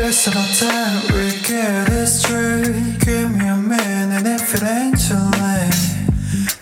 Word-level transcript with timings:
It's 0.00 0.26
about 0.26 0.48
time 0.56 1.02
we 1.12 1.30
get 1.42 1.88
it 1.90 2.06
straight 2.06 2.98
Give 3.00 3.30
me 3.30 3.46
a 3.46 3.56
minute 3.56 4.26
if 4.26 4.54
it 4.54 4.62
ain't 4.62 4.98
too 4.98 5.16
late 5.40 5.96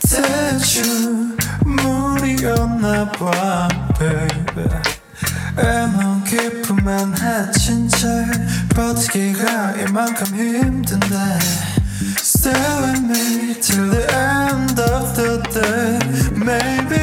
대충 0.01 1.37
무리였나 1.65 3.11
봐 3.13 3.69
baby 3.99 4.69
애만 5.59 6.25
깊으면 6.25 7.15
해친 7.17 7.89
채 7.89 8.27
버티기가 8.75 9.73
이만큼 9.81 10.27
힘든데 10.27 11.17
Stay 12.19 12.53
with 12.81 13.03
me 13.03 13.55
till 13.61 13.91
the 13.91 14.05
end 14.13 14.79
of 14.81 15.15
the 15.15 15.43
day 15.53 15.99
Maybe 16.35 16.98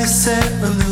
I 0.00 0.06
said 0.06 0.89